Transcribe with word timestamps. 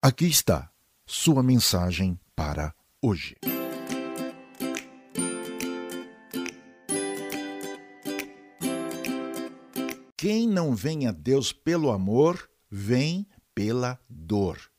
Aqui 0.00 0.26
está 0.26 0.70
sua 1.04 1.42
mensagem 1.42 2.20
para 2.36 2.72
hoje. 3.02 3.34
Quem 10.16 10.46
não 10.46 10.72
vem 10.72 11.08
a 11.08 11.10
Deus 11.10 11.52
pelo 11.52 11.90
amor, 11.90 12.48
vem 12.70 13.26
pela 13.52 13.98
dor. 14.08 14.70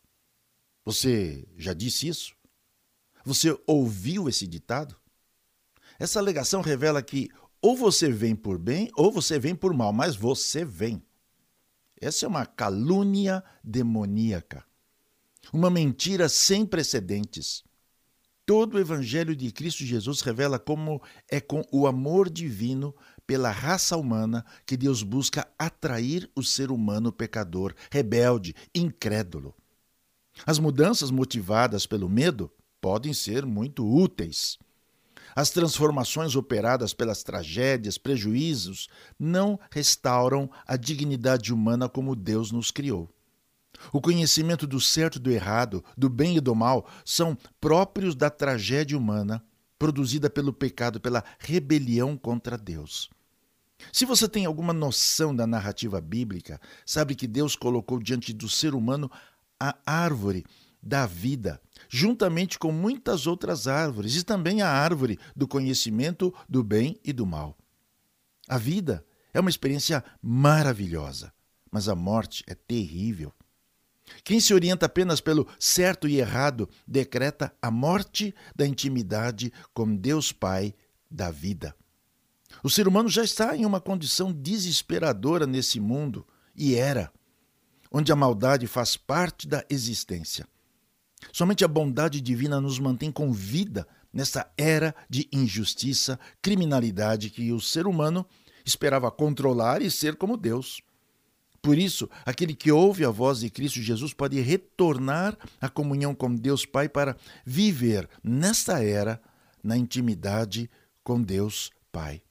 Você 0.86 1.46
já 1.58 1.74
disse 1.74 2.08
isso? 2.08 2.34
Você 3.26 3.60
ouviu 3.68 4.30
esse 4.30 4.48
ditado? 4.48 4.96
Essa 6.00 6.20
alegação 6.20 6.62
revela 6.62 7.04
que 7.04 7.30
ou 7.62 7.76
você 7.76 8.10
vem 8.10 8.38
por 8.38 8.58
bem 8.58 8.90
ou 8.96 9.12
você 9.12 9.38
vem 9.38 9.54
por 9.54 9.74
mal, 9.74 9.92
mas 9.92 10.16
você 10.16 10.64
vem. 10.64 11.04
Essa 12.00 12.26
é 12.26 12.30
uma 12.30 12.46
calúnia 12.46 13.44
demoníaca, 13.62 14.66
uma 15.54 15.70
mentira 15.70 16.30
sem 16.30 16.66
precedentes. 16.66 17.64
Todo 18.46 18.76
o 18.76 18.80
Evangelho 18.80 19.36
de 19.36 19.52
Cristo 19.52 19.84
Jesus 19.86 20.22
revela 20.22 20.58
como 20.58 21.02
é 21.30 21.40
com 21.40 21.64
o 21.72 21.86
amor 21.86 22.30
divino 22.30 22.96
pela 23.28 23.52
raça 23.52 23.96
humana 23.96 24.44
que 24.66 24.76
Deus 24.76 25.04
busca 25.04 25.48
atrair 25.58 26.28
o 26.36 26.42
ser 26.42 26.72
humano 26.72 27.12
pecador, 27.12 27.76
rebelde, 27.92 28.56
incrédulo. 28.74 29.54
As 30.48 30.58
mudanças 30.58 31.12
motivadas 31.12 31.86
pelo 31.86 32.10
medo 32.10 32.52
podem 32.82 33.14
ser 33.14 33.46
muito 33.46 33.86
úteis. 33.86 34.58
As 35.36 35.52
transformações 35.52 36.36
operadas 36.36 36.92
pelas 36.92 37.22
tragédias, 37.22 37.98
prejuízos, 37.98 38.90
não 39.20 39.60
restauram 39.70 40.50
a 40.66 40.76
dignidade 40.76 41.54
humana 41.54 41.88
como 41.88 42.16
Deus 42.16 42.52
nos 42.52 42.72
criou. 42.72 43.14
O 43.92 44.02
conhecimento 44.02 44.68
do 44.68 44.80
certo 44.80 45.18
e 45.18 45.20
do 45.20 45.32
errado, 45.32 45.84
do 45.98 46.10
bem 46.10 46.38
e 46.38 46.42
do 46.42 46.56
mal, 46.56 46.88
são 47.06 47.38
próprios 47.60 48.16
da 48.16 48.30
tragédia 48.30 48.98
humana 48.98 49.44
produzida 49.78 50.30
pelo 50.30 50.52
pecado, 50.52 51.00
pela 51.00 51.24
rebelião 51.40 52.18
contra 52.18 52.58
Deus. 52.58 53.10
Se 53.94 54.06
você 54.06 54.28
tem 54.28 54.46
alguma 54.46 54.74
noção 54.74 55.34
da 55.34 55.48
narrativa 55.48 56.02
bíblica, 56.02 56.60
sabe 56.86 57.16
que 57.16 57.26
Deus 57.26 57.56
colocou 57.56 58.00
diante 58.00 58.34
do 58.34 58.50
ser 58.50 58.76
humano 58.76 59.10
a 59.58 59.76
árvore 59.86 60.46
da 60.82 61.06
vida, 61.06 61.62
juntamente 61.90 62.58
com 62.60 62.72
muitas 62.72 63.28
outras 63.28 63.68
árvores, 63.68 64.16
e 64.16 64.24
também 64.24 64.62
a 64.62 64.70
árvore 64.70 65.18
do 65.36 65.48
conhecimento 65.48 66.34
do 66.48 66.64
bem 66.64 67.00
e 67.04 67.12
do 67.12 67.26
mal. 67.26 67.58
A 68.48 68.58
vida 68.58 69.06
é 69.34 69.40
uma 69.40 69.50
experiência 69.50 70.04
maravilhosa, 70.22 71.34
mas 71.72 71.88
a 71.88 71.96
morte 71.96 72.44
é 72.48 72.56
terrível. 72.56 73.34
Quem 74.24 74.40
se 74.40 74.54
orienta 74.54 74.86
apenas 74.86 75.22
pelo 75.22 75.48
certo 75.60 76.08
e 76.08 76.18
errado 76.20 76.70
decreta 76.88 77.54
a 77.62 77.70
morte 77.70 78.34
da 78.56 78.66
intimidade 78.66 79.52
com 79.74 79.96
Deus 79.96 80.32
Pai 80.32 80.74
da 81.10 81.32
vida. 81.32 81.76
O 82.64 82.70
ser 82.70 82.88
humano 82.88 83.10
já 83.10 83.24
está 83.24 83.56
em 83.56 83.66
uma 83.66 83.80
condição 83.80 84.32
desesperadora 84.32 85.46
nesse 85.46 85.80
mundo, 85.80 86.26
e 86.56 86.76
era, 86.76 87.12
onde 87.92 88.12
a 88.12 88.16
maldade 88.16 88.68
faz 88.68 88.98
parte 88.98 89.48
da 89.48 89.64
existência. 89.70 90.48
Somente 91.32 91.64
a 91.64 91.68
bondade 91.68 92.22
divina 92.22 92.60
nos 92.60 92.80
mantém 92.80 93.12
com 93.12 93.32
vida 93.32 93.88
nessa 94.12 94.52
era 94.58 94.96
de 95.10 95.28
injustiça, 95.32 96.20
criminalidade 96.42 97.30
que 97.30 97.52
o 97.52 97.60
ser 97.60 97.88
humano 97.88 98.26
esperava 98.66 99.10
controlar 99.12 99.82
e 99.82 99.92
ser 99.92 100.16
como 100.16 100.38
Deus. 100.38 100.82
Por 101.62 101.78
isso, 101.78 102.10
aquele 102.26 102.54
que 102.54 102.72
ouve 102.72 103.04
a 103.04 103.10
voz 103.10 103.40
de 103.40 103.50
Cristo 103.50 103.82
Jesus 103.82 104.14
pode 104.14 104.40
retornar 104.40 105.38
à 105.60 105.68
comunhão 105.68 106.16
com 106.16 106.34
Deus 106.34 106.66
Pai 106.66 106.88
para 106.88 107.18
viver 107.46 108.10
nesta 108.24 108.84
era 108.84 109.22
na 109.64 109.78
intimidade 109.78 110.70
com 111.04 111.22
Deus 111.22 111.72
Pai. 111.92 112.22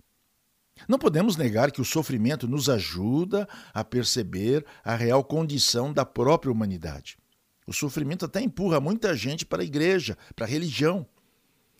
Não 0.87 0.99
podemos 0.99 1.37
negar 1.37 1.73
que 1.73 1.81
o 1.81 1.85
sofrimento 1.85 2.47
nos 2.47 2.69
ajuda 2.69 3.49
a 3.75 3.83
perceber 3.83 4.65
a 4.85 4.95
real 4.95 5.25
condição 5.25 5.93
da 5.93 6.05
própria 6.05 6.53
humanidade. 6.53 7.19
O 7.67 7.73
sofrimento 7.73 8.25
até 8.25 8.41
empurra 8.41 8.81
muita 8.81 9.15
gente 9.15 9.45
para 9.45 9.63
a 9.63 9.65
igreja, 9.65 10.17
para 10.35 10.47
a 10.47 10.49
religião. 10.49 11.07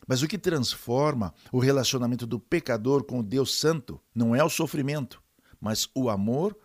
Mas 0.07 0.21
o 0.21 0.27
que 0.27 0.37
transforma 0.37 1.33
o 1.51 1.59
relacionamento 1.59 2.27
do 2.27 2.39
pecador 2.39 3.03
com 3.03 3.19
o 3.19 3.23
Deus 3.23 3.59
Santo 3.59 4.01
não 4.13 4.35
é 4.35 4.43
o 4.43 4.49
sofrimento, 4.49 5.21
mas 5.59 5.89
o 5.95 6.09
amor 6.09 6.57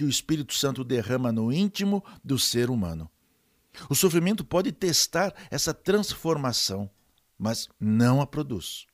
que 0.00 0.04
o 0.04 0.08
Espírito 0.08 0.54
Santo 0.54 0.82
derrama 0.82 1.30
no 1.30 1.52
íntimo 1.52 2.02
do 2.24 2.38
ser 2.38 2.70
humano. 2.70 3.10
O 3.90 3.94
sofrimento 3.94 4.42
pode 4.42 4.72
testar 4.72 5.34
essa 5.50 5.74
transformação, 5.74 6.90
mas 7.36 7.68
não 7.78 8.22
a 8.22 8.26
produz. 8.26 8.86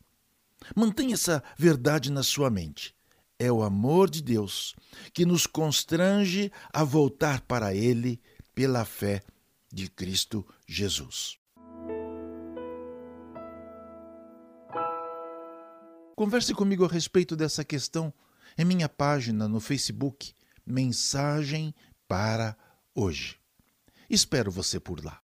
Mantenha 0.74 1.14
essa 1.14 1.44
verdade 1.56 2.10
na 2.10 2.24
sua 2.24 2.50
mente. 2.50 2.92
É 3.38 3.52
o 3.52 3.62
amor 3.62 4.10
de 4.10 4.20
Deus 4.20 4.74
que 5.12 5.24
nos 5.24 5.46
constrange 5.46 6.50
a 6.72 6.82
voltar 6.82 7.40
para 7.42 7.72
Ele 7.72 8.20
pela 8.52 8.84
fé 8.84 9.22
de 9.72 9.88
Cristo 9.88 10.44
Jesus. 10.66 11.38
Converse 16.16 16.52
comigo 16.52 16.84
a 16.84 16.88
respeito 16.88 17.36
dessa 17.36 17.64
questão 17.64 18.12
em 18.58 18.64
minha 18.64 18.88
página 18.88 19.46
no 19.46 19.60
Facebook 19.60 20.34
Mensagem 20.66 21.72
para 22.08 22.56
Hoje. 22.94 23.38
Espero 24.10 24.50
você 24.50 24.80
por 24.80 25.04
lá. 25.04 25.22